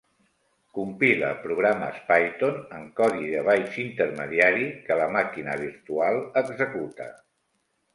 [0.77, 7.17] Compila programes Python en codi de bytes intermediari, que la màquina virtual executa.